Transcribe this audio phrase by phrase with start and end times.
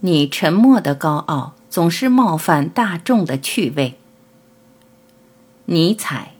[0.00, 3.94] 你沉默的高傲总是冒犯大众的趣味。
[5.64, 6.32] 尼采。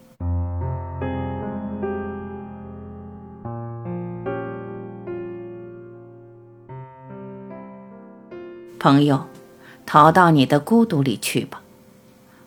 [8.78, 9.26] 朋友，
[9.84, 11.62] 逃到你的孤独里去吧。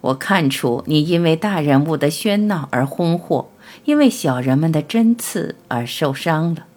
[0.01, 3.47] 我看出你因为大人物的喧闹而昏惑，
[3.83, 6.67] 因为小人们的针刺而受伤了。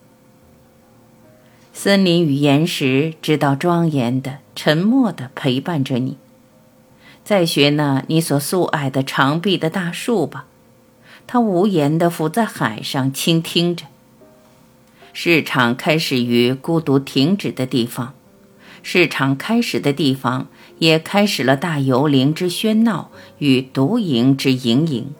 [1.73, 6.19] 森林与岩石知道庄严的、沉默的陪伴着你。
[7.25, 10.45] 再学那你所素爱的长臂的大树吧，
[11.27, 13.87] 它无言地伏在海上倾听着。
[15.15, 18.15] 市场开始于孤独停止的地方。
[18.83, 20.49] 市场开始的地方，
[20.79, 25.15] 也开始了大游灵之喧闹与独营之盈盈。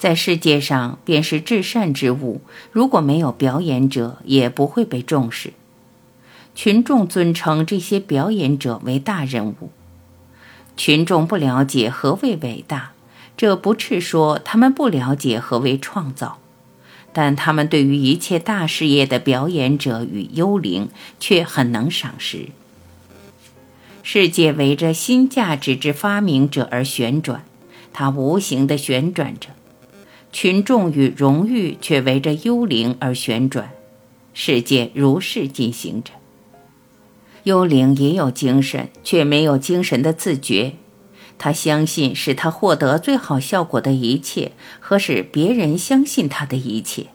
[0.00, 2.40] 在世界上，便是至善之物。
[2.72, 5.52] 如果没有表演者，也不会被重视。
[6.54, 9.70] 群众尊称这些表演者为大人物。
[10.74, 12.92] 群众不了解何谓伟大，
[13.36, 16.38] 这不是说他们不了解何为创造。
[17.12, 22.48] 但他们对于一切大事业的表演者与幽灵，却很能赏识。
[24.02, 27.44] 世界围着新价值之发明者而旋转，
[27.92, 29.50] 它无形地旋转着；
[30.32, 33.70] 群众与荣誉却围着幽灵而旋转，
[34.32, 36.12] 世界如是进行着。
[37.44, 40.74] 幽灵也有精神，却没有精神的自觉。
[41.38, 47.06] 他相信使他获得最好效果的一切，和使别人相信他的一切。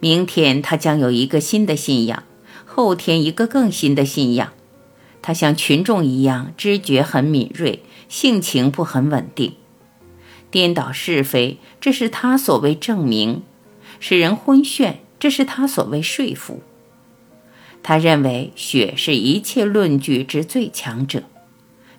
[0.00, 2.24] 明天他将有一个新的信仰，
[2.66, 4.52] 后天一个更新的信仰。
[5.22, 9.54] 他像群众一样，知觉很敏锐，性情不很稳定，
[10.50, 13.42] 颠倒是非，这是他所谓证明；
[14.00, 16.62] 使人昏眩，这是他所谓说服。
[17.82, 21.24] 他认为血是一切论据之最强者。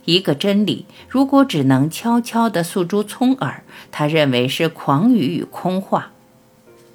[0.05, 6.11] 一个真理，如果只能悄悄地诉诸聪耳，他认为是狂语与空话。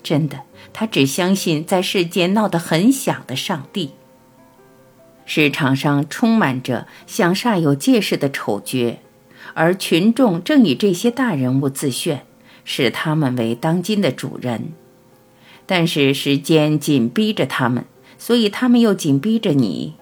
[0.03, 0.41] 真的，
[0.73, 3.93] 他只相信在世间闹得很响的上帝。
[5.25, 8.99] 市场上充满着想煞有介事的丑角，
[9.55, 12.27] 而群众正以这些大人物自炫，
[12.65, 14.73] 视他们为当今的主人。
[15.67, 17.87] 但是时间紧逼着他们，
[18.19, 19.95] 所以他们又紧逼着你。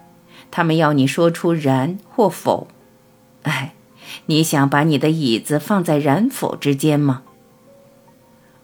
[0.51, 2.67] 他们要你说出然或否。
[3.43, 3.75] 哎，
[4.27, 7.23] 你想把你的椅子放在然否之间吗？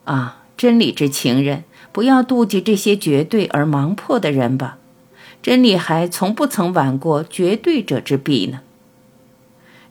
[0.05, 4.78] 啊，真理之情人，不要妒忌这些绝对而盲迫的人吧。
[5.41, 8.60] 真理还从不曾挽过绝对者之臂呢。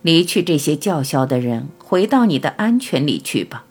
[0.02, 3.66] 离去这些叫嚣的人，回到你的安全里去吧。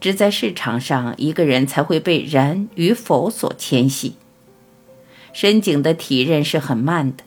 [0.00, 4.16] 只在市场上，一个人才会被然与否所牵系。
[5.32, 7.24] 深井的体认是很慢的。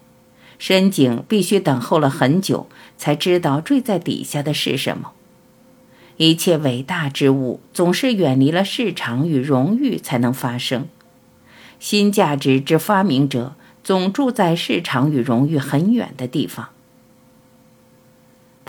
[0.59, 5.11] 深井必须等候了很久，才知道坠在底下的是什么。
[6.17, 10.87] 一切伟大之物总是远离了市场与荣誉才能发生。
[11.79, 13.55] 新价值之发明者
[13.85, 16.69] 总住在市场与荣誉很远的地方。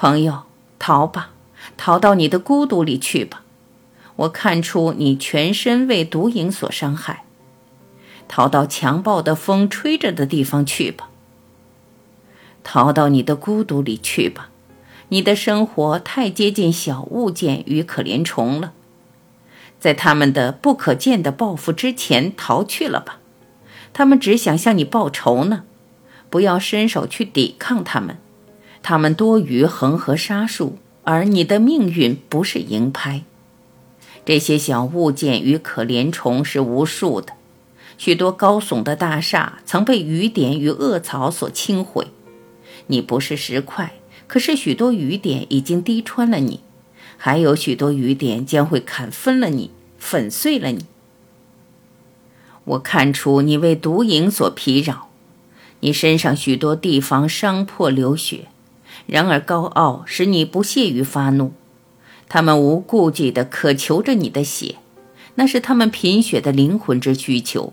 [0.02, 0.44] 朋友，
[0.78, 1.32] 逃吧，
[1.76, 3.42] 逃到你的孤独里去吧。
[4.16, 7.24] 我看出你全身为毒瘾所伤害。
[8.26, 11.10] 逃到强暴的风吹着的地方去吧。
[12.64, 14.48] 逃到你的孤独里去吧，
[15.10, 18.72] 你的生活太接近小物件与可怜虫了，
[19.78, 23.18] 在他们的不可见的报复之前逃去了吧，
[23.92, 25.64] 他们只想向你报仇呢，
[26.30, 28.16] 不要伸手去抵抗他们，
[28.82, 33.22] 他们多于恒河沙数，而你的命运不是银拍，
[34.24, 37.34] 这些小物件与可怜虫是无数的，
[37.98, 42.08] 许多高耸的大厦曾被雨点与恶草所倾毁。
[42.86, 43.92] 你不是石块，
[44.26, 46.60] 可是许多雨点已经滴穿了你，
[47.16, 50.86] 还有许多雨点将会砍分了你，粉碎了你。
[52.64, 55.08] 我看出你为毒瘾所疲扰，
[55.80, 58.48] 你身上许多地方伤破流血，
[59.10, 61.52] 然而高傲使你不屑于发怒。
[62.28, 64.76] 他们无顾忌地渴求着你的血，
[65.34, 67.72] 那是他们贫血的灵魂之需求。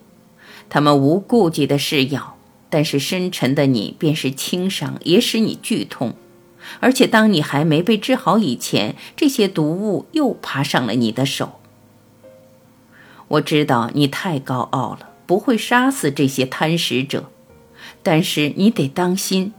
[0.67, 2.33] 他们无顾忌地试药。
[2.69, 6.15] 但是深沉的你便是轻伤，也使你剧痛，
[6.81, 11.61] 而且当你还没被治好以前，这些毒物又爬上了你的手。
[13.29, 17.29] 我知道你太高傲了，不会杀死这些贪食者，
[18.03, 19.53] 但是你得当心，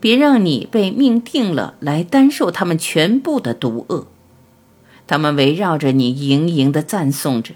[0.00, 4.06] 别让你被命定了来担受他们全部的毒恶。
[5.06, 7.54] 他们围绕着你盈盈地赞颂着，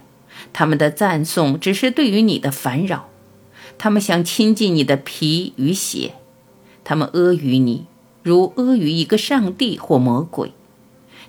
[0.52, 3.08] 他们的赞颂只是对于你的烦扰。
[3.78, 6.14] 他们想亲近你的皮与血，
[6.84, 7.86] 他们阿谀你，
[8.22, 10.50] 如阿谀一个上帝或魔鬼；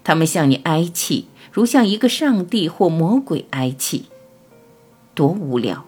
[0.03, 4.05] 他们向你哀泣，如向一个上帝或魔鬼哀泣。
[5.13, 5.85] 多无聊！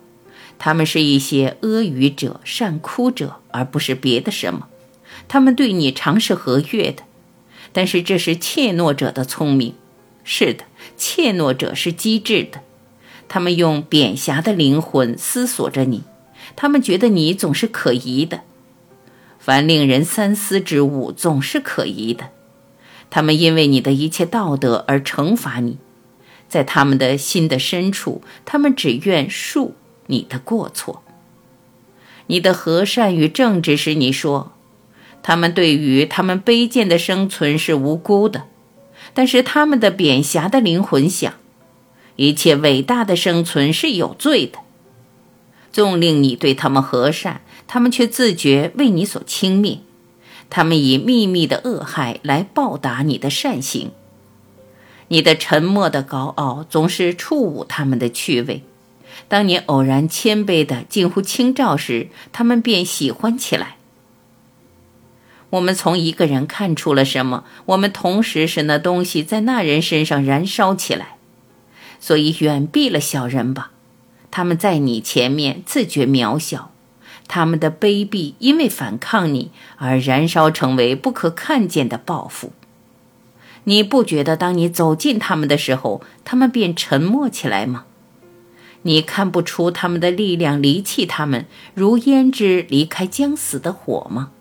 [0.58, 4.68] 他们是一些阿谀者、善哭者，而不是别的什么。
[5.28, 7.04] 他们对你常是和悦的，
[7.74, 9.74] 但是这是怯懦者的聪明。
[10.24, 10.66] 是的，
[10.98, 12.62] 怯懦者是机智的。
[13.28, 16.04] 他们用扁狭的灵魂思索着你，
[16.56, 18.42] 他们觉得你总是可疑的。
[19.40, 22.30] 凡令人三思之物总是可疑的。
[23.12, 25.78] 他们因为你的一切道德而惩罚你，
[26.50, 29.72] 在他们的心的深处，他们只愿恕
[30.08, 31.04] 你的过错。
[32.28, 34.54] 你的和善与正直使你说，
[35.28, 38.44] 他们对于他们卑贱的生存是无辜的，
[39.16, 41.34] 但是他们的扁狭的灵魂想。
[42.16, 44.60] 一切伟大的生存是有罪的，
[45.72, 49.80] 纵令你对他们和善，他们却自觉为你所轻蔑。
[50.52, 53.90] 他们以秘密的恶害来报答你的善行。
[55.08, 58.62] 你的沉默的高傲总是触舞他们的趣味。
[59.28, 63.78] 当你偶然谦卑的近乎轻照时，他们便喜欢起来。
[65.56, 67.46] 我们从一个人看出了什么？
[67.68, 71.16] 我们同时使那东西在那人身上燃烧起来。
[72.00, 73.72] 所以远避了小人吧，
[74.30, 76.72] 他们在你前面自觉渺小，
[77.28, 82.52] 他们的卑鄙因为反抗你而燃烧成为不可看见的报复。
[83.64, 87.86] 你不觉得当你走近他们的时候，他们便沉默起来吗？
[88.82, 94.32] 你看不出他们的力量离弃他们，如胭脂离开将死的火吗？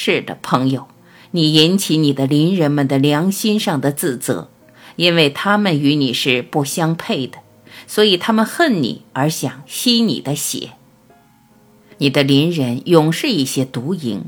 [0.00, 0.86] 是的，朋友，
[1.32, 4.48] 你引起你的邻人们的良心上的自责。
[4.94, 7.38] 因为他们与你是不相配的，
[7.88, 10.70] 所以他们恨你而想吸你的血。
[11.98, 14.22] 你的邻人永是一些毒蝇，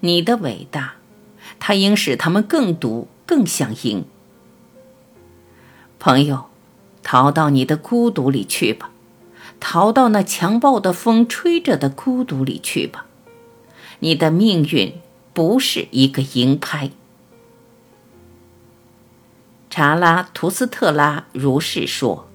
[0.00, 0.94] 你的伟大，
[1.60, 4.06] 它应使他们更毒，更想赢。
[5.98, 6.46] 朋友，
[7.02, 8.90] 逃到你的孤独里去吧，
[9.60, 13.04] 逃到那强暴的风吹着的孤独里去吧。
[14.02, 14.94] 你的命运
[15.32, 16.90] 不是一个营拍。
[19.70, 22.31] 查拉图斯特拉如是说。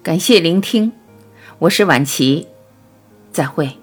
[0.00, 0.92] 感谢聆听，
[1.58, 2.46] 我是晚琪。
[3.32, 3.76] 再会。